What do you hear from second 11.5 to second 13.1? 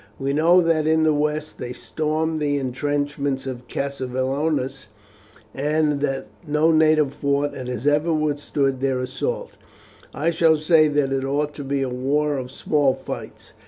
to be a war of small